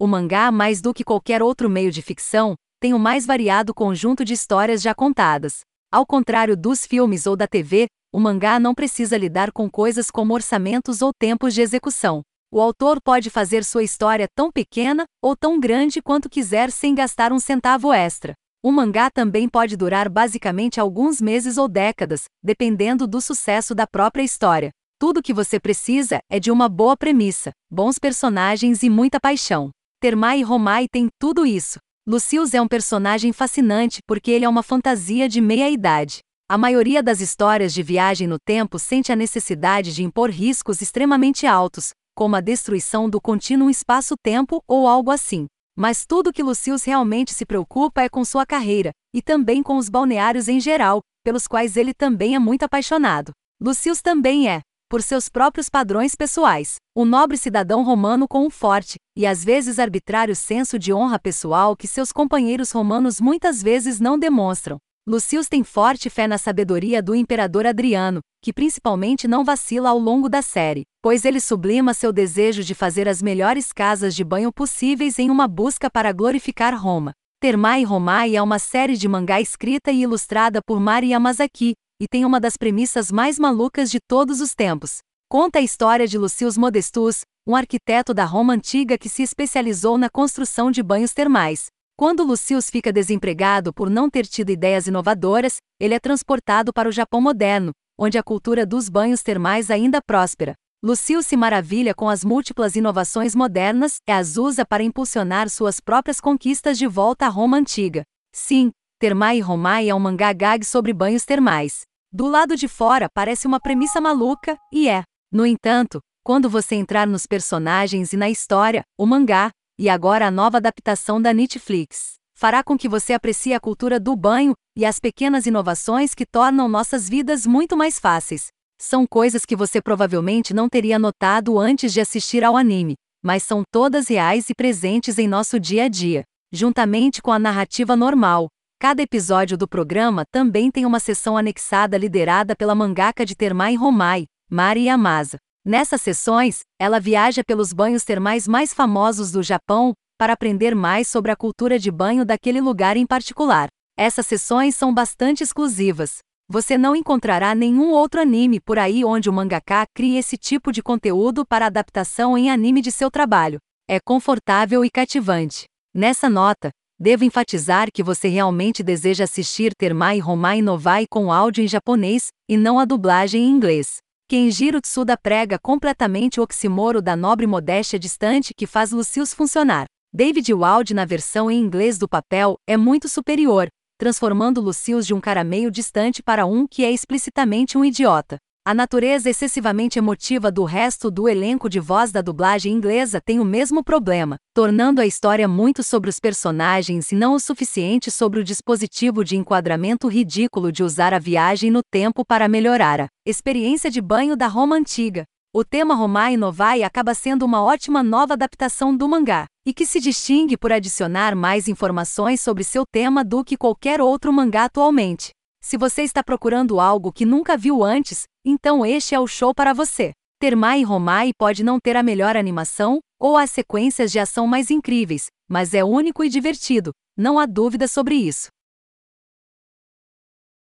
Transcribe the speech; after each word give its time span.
o 0.00 0.06
mangá, 0.06 0.50
mais 0.50 0.80
do 0.80 0.94
que 0.94 1.04
qualquer 1.04 1.42
outro 1.42 1.68
meio 1.68 1.92
de 1.92 2.00
ficção, 2.00 2.54
tem 2.80 2.94
o 2.94 2.98
mais 2.98 3.26
variado 3.26 3.74
conjunto 3.74 4.24
de 4.24 4.32
histórias 4.32 4.80
já 4.80 4.94
contadas. 4.94 5.60
Ao 5.92 6.06
contrário 6.06 6.56
dos 6.56 6.86
filmes 6.86 7.26
ou 7.26 7.36
da 7.36 7.46
TV, 7.46 7.86
o 8.10 8.18
mangá 8.18 8.58
não 8.58 8.74
precisa 8.74 9.18
lidar 9.18 9.52
com 9.52 9.70
coisas 9.70 10.10
como 10.10 10.32
orçamentos 10.32 11.02
ou 11.02 11.12
tempos 11.12 11.52
de 11.52 11.60
execução. 11.60 12.22
O 12.50 12.62
autor 12.62 12.98
pode 13.02 13.28
fazer 13.28 13.62
sua 13.62 13.82
história 13.82 14.26
tão 14.34 14.50
pequena 14.50 15.04
ou 15.22 15.36
tão 15.36 15.60
grande 15.60 16.00
quanto 16.00 16.30
quiser 16.30 16.70
sem 16.70 16.94
gastar 16.94 17.30
um 17.30 17.38
centavo 17.38 17.92
extra. 17.92 18.32
O 18.62 18.72
mangá 18.72 19.10
também 19.10 19.50
pode 19.50 19.76
durar 19.76 20.08
basicamente 20.08 20.80
alguns 20.80 21.20
meses 21.20 21.58
ou 21.58 21.68
décadas, 21.68 22.24
dependendo 22.42 23.06
do 23.06 23.20
sucesso 23.20 23.74
da 23.74 23.86
própria 23.86 24.22
história. 24.22 24.70
Tudo 24.98 25.22
que 25.22 25.34
você 25.34 25.60
precisa 25.60 26.20
é 26.30 26.40
de 26.40 26.50
uma 26.50 26.70
boa 26.70 26.96
premissa, 26.96 27.52
bons 27.70 27.98
personagens 27.98 28.82
e 28.82 28.88
muita 28.88 29.20
paixão. 29.20 29.70
Termai 30.00 30.40
Romai 30.40 30.88
tem 30.90 31.10
tudo 31.18 31.44
isso. 31.44 31.78
Lucius 32.08 32.54
é 32.54 32.62
um 32.62 32.66
personagem 32.66 33.34
fascinante 33.34 34.00
porque 34.06 34.30
ele 34.30 34.46
é 34.46 34.48
uma 34.48 34.62
fantasia 34.62 35.28
de 35.28 35.42
meia-idade. 35.42 36.20
A 36.48 36.56
maioria 36.56 37.02
das 37.02 37.20
histórias 37.20 37.74
de 37.74 37.82
viagem 37.82 38.26
no 38.26 38.38
tempo 38.38 38.78
sente 38.78 39.12
a 39.12 39.16
necessidade 39.16 39.94
de 39.94 40.02
impor 40.02 40.30
riscos 40.30 40.80
extremamente 40.80 41.46
altos, 41.46 41.90
como 42.16 42.34
a 42.34 42.40
destruição 42.40 43.10
do 43.10 43.20
contínuo 43.20 43.68
espaço-tempo 43.68 44.64
ou 44.66 44.88
algo 44.88 45.10
assim. 45.10 45.44
Mas 45.76 46.06
tudo 46.06 46.32
que 46.32 46.42
Lucius 46.42 46.82
realmente 46.82 47.34
se 47.34 47.44
preocupa 47.44 48.00
é 48.00 48.08
com 48.08 48.24
sua 48.24 48.46
carreira, 48.46 48.92
e 49.14 49.20
também 49.20 49.62
com 49.62 49.76
os 49.76 49.90
balneários 49.90 50.48
em 50.48 50.58
geral, 50.58 51.02
pelos 51.22 51.46
quais 51.46 51.76
ele 51.76 51.92
também 51.92 52.34
é 52.34 52.38
muito 52.38 52.62
apaixonado. 52.62 53.32
Lucius 53.60 54.00
também 54.00 54.48
é, 54.48 54.62
por 54.90 55.02
seus 55.02 55.28
próprios 55.28 55.68
padrões 55.68 56.16
pessoais, 56.16 56.74
um 56.96 57.04
nobre 57.04 57.36
cidadão 57.38 57.84
romano 57.84 58.26
com 58.26 58.44
um 58.44 58.50
forte, 58.50 58.96
e 59.16 59.24
às 59.24 59.44
vezes 59.44 59.78
arbitrário 59.78 60.34
senso 60.34 60.80
de 60.80 60.92
honra 60.92 61.16
pessoal 61.16 61.76
que 61.76 61.86
seus 61.86 62.10
companheiros 62.10 62.72
romanos 62.72 63.20
muitas 63.20 63.62
vezes 63.62 64.00
não 64.00 64.18
demonstram. 64.18 64.78
Lucius 65.06 65.48
tem 65.48 65.62
forte 65.62 66.10
fé 66.10 66.26
na 66.26 66.36
sabedoria 66.38 67.00
do 67.00 67.14
imperador 67.14 67.66
Adriano, 67.66 68.18
que 68.42 68.52
principalmente 68.52 69.28
não 69.28 69.44
vacila 69.44 69.90
ao 69.90 69.98
longo 69.98 70.28
da 70.28 70.42
série, 70.42 70.82
pois 71.00 71.24
ele 71.24 71.38
sublima 71.38 71.94
seu 71.94 72.12
desejo 72.12 72.64
de 72.64 72.74
fazer 72.74 73.08
as 73.08 73.22
melhores 73.22 73.72
casas 73.72 74.12
de 74.12 74.24
banho 74.24 74.52
possíveis 74.52 75.20
em 75.20 75.30
uma 75.30 75.46
busca 75.46 75.88
para 75.88 76.10
glorificar 76.10 76.76
Roma. 76.76 77.12
Termai 77.40 77.84
Romai 77.84 78.34
é 78.34 78.42
uma 78.42 78.58
série 78.58 78.96
de 78.96 79.06
mangá 79.08 79.40
escrita 79.40 79.92
e 79.92 80.02
ilustrada 80.02 80.60
por 80.60 80.80
Mari 80.80 81.10
Yamazaki, 81.10 81.74
e 82.00 82.08
tem 82.08 82.24
uma 82.24 82.40
das 82.40 82.56
premissas 82.56 83.12
mais 83.12 83.38
malucas 83.38 83.90
de 83.90 84.00
todos 84.00 84.40
os 84.40 84.54
tempos. 84.54 84.98
Conta 85.28 85.58
a 85.58 85.62
história 85.62 86.08
de 86.08 86.16
Lucius 86.16 86.56
Modestus, 86.56 87.20
um 87.46 87.54
arquiteto 87.54 88.14
da 88.14 88.24
Roma 88.24 88.54
antiga 88.54 88.96
que 88.96 89.08
se 89.08 89.22
especializou 89.22 89.98
na 89.98 90.08
construção 90.08 90.70
de 90.70 90.82
banhos 90.82 91.12
termais. 91.12 91.66
Quando 91.96 92.24
Lucius 92.24 92.70
fica 92.70 92.90
desempregado 92.90 93.72
por 93.74 93.90
não 93.90 94.08
ter 94.08 94.26
tido 94.26 94.50
ideias 94.50 94.86
inovadoras, 94.86 95.58
ele 95.78 95.92
é 95.92 96.00
transportado 96.00 96.72
para 96.72 96.88
o 96.88 96.92
Japão 96.92 97.20
moderno, 97.20 97.72
onde 97.98 98.16
a 98.16 98.22
cultura 98.22 98.64
dos 98.64 98.88
banhos 98.88 99.22
termais 99.22 99.70
ainda 99.70 100.00
próspera. 100.00 100.54
Lucius 100.82 101.26
se 101.26 101.36
maravilha 101.36 101.94
com 101.94 102.08
as 102.08 102.24
múltiplas 102.24 102.74
inovações 102.74 103.34
modernas 103.34 103.98
e 104.08 104.12
as 104.12 104.38
usa 104.38 104.64
para 104.64 104.82
impulsionar 104.82 105.50
suas 105.50 105.78
próprias 105.78 106.18
conquistas 106.18 106.78
de 106.78 106.86
volta 106.86 107.26
à 107.26 107.28
Roma 107.28 107.58
antiga. 107.58 108.02
Sim, 108.34 108.70
Termai 109.00 109.40
Romai 109.40 109.88
é 109.88 109.94
um 109.94 109.98
mangá 109.98 110.30
gag 110.30 110.62
sobre 110.62 110.92
banhos 110.92 111.24
termais. 111.24 111.84
Do 112.12 112.26
lado 112.26 112.56
de 112.56 112.66
fora 112.66 113.08
parece 113.08 113.46
uma 113.46 113.60
premissa 113.60 114.00
maluca, 114.00 114.58
e 114.72 114.88
é. 114.88 115.04
No 115.30 115.46
entanto, 115.46 116.00
quando 116.24 116.50
você 116.50 116.74
entrar 116.74 117.06
nos 117.06 117.24
personagens 117.24 118.12
e 118.12 118.16
na 118.16 118.28
história, 118.28 118.82
o 118.98 119.06
mangá, 119.06 119.50
e 119.78 119.88
agora 119.88 120.26
a 120.26 120.30
nova 120.30 120.56
adaptação 120.56 121.22
da 121.22 121.32
Netflix. 121.32 122.14
Fará 122.36 122.64
com 122.64 122.76
que 122.76 122.88
você 122.88 123.12
aprecie 123.12 123.54
a 123.54 123.60
cultura 123.60 124.00
do 124.00 124.16
banho 124.16 124.54
e 124.76 124.84
as 124.84 124.98
pequenas 124.98 125.46
inovações 125.46 126.12
que 126.12 126.26
tornam 126.26 126.68
nossas 126.68 127.08
vidas 127.08 127.46
muito 127.46 127.76
mais 127.76 128.00
fáceis. 128.00 128.48
São 128.76 129.06
coisas 129.06 129.44
que 129.44 129.54
você 129.54 129.80
provavelmente 129.80 130.52
não 130.52 130.68
teria 130.68 130.98
notado 130.98 131.60
antes 131.60 131.92
de 131.92 132.00
assistir 132.00 132.42
ao 132.42 132.56
anime, 132.56 132.94
mas 133.22 133.44
são 133.44 133.62
todas 133.70 134.08
reais 134.08 134.50
e 134.50 134.54
presentes 134.54 135.16
em 135.16 135.28
nosso 135.28 135.60
dia 135.60 135.84
a 135.84 135.88
dia. 135.88 136.24
Juntamente 136.52 137.22
com 137.22 137.30
a 137.30 137.38
narrativa 137.38 137.94
normal, 137.94 138.48
cada 138.80 139.02
episódio 139.02 139.58
do 139.58 139.68
programa 139.68 140.24
também 140.32 140.70
tem 140.70 140.86
uma 140.86 140.98
sessão 140.98 141.36
anexada 141.36 141.98
liderada 141.98 142.56
pela 142.56 142.74
mangaka 142.74 143.26
de 143.26 143.36
Termai 143.36 143.74
Romai, 143.74 144.24
Mari 144.50 144.86
Yamasa. 144.86 145.36
Nessas 145.62 146.00
sessões, 146.00 146.60
ela 146.80 146.98
viaja 146.98 147.44
pelos 147.44 147.74
banhos 147.74 148.04
termais 148.04 148.48
mais 148.48 148.72
famosos 148.72 149.30
do 149.30 149.42
Japão 149.42 149.92
para 150.18 150.32
aprender 150.32 150.74
mais 150.74 151.08
sobre 151.08 151.30
a 151.30 151.36
cultura 151.36 151.78
de 151.78 151.90
banho 151.90 152.24
daquele 152.24 152.58
lugar 152.58 152.96
em 152.96 153.04
particular. 153.04 153.68
Essas 153.98 154.26
sessões 154.26 154.74
são 154.74 154.94
bastante 154.94 155.42
exclusivas. 155.42 156.20
Você 156.48 156.78
não 156.78 156.96
encontrará 156.96 157.54
nenhum 157.54 157.90
outro 157.90 158.18
anime 158.18 158.60
por 158.60 158.78
aí 158.78 159.04
onde 159.04 159.28
o 159.28 159.32
mangaka 159.32 159.84
crie 159.94 160.16
esse 160.16 160.38
tipo 160.38 160.72
de 160.72 160.82
conteúdo 160.82 161.44
para 161.44 161.66
adaptação 161.66 162.36
em 162.36 162.50
anime 162.50 162.80
de 162.80 162.90
seu 162.90 163.10
trabalho. 163.10 163.58
É 163.86 164.00
confortável 164.00 164.82
e 164.86 164.90
cativante. 164.90 165.66
Nessa 165.94 166.30
nota, 166.30 166.70
devo 167.00 167.24
enfatizar 167.24 167.90
que 167.90 168.02
você 168.02 168.28
realmente 168.28 168.82
deseja 168.82 169.24
assistir 169.24 169.74
Termai 169.74 170.18
Romai 170.18 170.60
Novai 170.60 171.06
com 171.08 171.32
áudio 171.32 171.64
em 171.64 171.68
japonês 171.68 172.28
e 172.46 172.58
não 172.58 172.78
a 172.78 172.84
dublagem 172.84 173.42
em 173.42 173.48
inglês. 173.48 173.96
Kenjiro 174.28 174.82
Tsuda 174.82 175.16
prega 175.16 175.58
completamente 175.58 176.38
o 176.38 176.42
oximoro 176.42 177.00
da 177.00 177.16
nobre 177.16 177.46
modéstia 177.46 177.98
distante 177.98 178.52
que 178.54 178.66
faz 178.66 178.92
Lucius 178.92 179.32
funcionar. 179.32 179.86
David 180.12 180.52
Wald 180.52 180.92
na 180.92 181.06
versão 181.06 181.50
em 181.50 181.58
inglês 181.58 181.96
do 181.96 182.06
papel 182.06 182.56
é 182.66 182.76
muito 182.76 183.08
superior, 183.08 183.68
transformando 183.98 184.60
Lucius 184.60 185.06
de 185.06 185.14
um 185.14 185.20
cara 185.20 185.42
meio 185.42 185.70
distante 185.70 186.22
para 186.22 186.44
um 186.44 186.66
que 186.66 186.84
é 186.84 186.90
explicitamente 186.90 187.78
um 187.78 187.84
idiota. 187.84 188.36
A 188.62 188.74
natureza 188.74 189.30
excessivamente 189.30 189.98
emotiva 189.98 190.52
do 190.52 190.64
resto 190.64 191.10
do 191.10 191.26
elenco 191.26 191.66
de 191.66 191.80
voz 191.80 192.12
da 192.12 192.20
dublagem 192.20 192.74
inglesa 192.74 193.18
tem 193.18 193.40
o 193.40 193.44
mesmo 193.44 193.82
problema, 193.82 194.36
tornando 194.54 195.00
a 195.00 195.06
história 195.06 195.48
muito 195.48 195.82
sobre 195.82 196.10
os 196.10 196.20
personagens 196.20 197.10
e 197.10 197.14
não 197.14 197.32
o 197.32 197.40
suficiente 197.40 198.10
sobre 198.10 198.38
o 198.38 198.44
dispositivo 198.44 199.24
de 199.24 199.34
enquadramento 199.34 200.08
ridículo 200.08 200.70
de 200.70 200.82
usar 200.82 201.14
a 201.14 201.18
viagem 201.18 201.70
no 201.70 201.80
tempo 201.90 202.22
para 202.22 202.48
melhorar 202.48 203.00
a 203.00 203.08
experiência 203.24 203.90
de 203.90 204.02
banho 204.02 204.36
da 204.36 204.46
Roma 204.46 204.76
antiga. 204.76 205.24
O 205.54 205.64
tema 205.64 205.94
Romai 205.94 206.36
Novai 206.36 206.82
acaba 206.82 207.14
sendo 207.14 207.46
uma 207.46 207.64
ótima 207.64 208.02
nova 208.02 208.34
adaptação 208.34 208.94
do 208.94 209.08
mangá, 209.08 209.46
e 209.66 209.72
que 209.72 209.86
se 209.86 209.98
distingue 209.98 210.58
por 210.58 210.70
adicionar 210.70 211.34
mais 211.34 211.66
informações 211.66 212.42
sobre 212.42 212.62
seu 212.62 212.84
tema 212.92 213.24
do 213.24 213.42
que 213.42 213.56
qualquer 213.56 214.02
outro 214.02 214.30
mangá 214.30 214.64
atualmente. 214.64 215.30
Se 215.62 215.76
você 215.76 216.02
está 216.02 216.20
procurando 216.20 216.80
algo 216.80 217.12
que 217.12 217.24
nunca 217.24 217.56
viu 217.56 217.84
antes, 217.84 218.24
então 218.44 218.84
este 218.84 219.14
é 219.14 219.20
o 219.20 219.26
show 219.26 219.54
para 219.54 219.72
você. 219.72 220.10
Termai 220.40 220.82
Romai 220.82 221.32
pode 221.38 221.62
não 221.62 221.78
ter 221.78 221.96
a 221.96 222.02
melhor 222.02 222.36
animação 222.36 222.98
ou 223.20 223.36
as 223.36 223.50
sequências 223.50 224.10
de 224.10 224.18
ação 224.18 224.48
mais 224.48 224.70
incríveis, 224.70 225.26
mas 225.48 225.72
é 225.72 225.84
único 225.84 226.24
e 226.24 226.28
divertido, 226.28 226.92
não 227.16 227.38
há 227.38 227.46
dúvida 227.46 227.86
sobre 227.86 228.16
isso. 228.16 228.48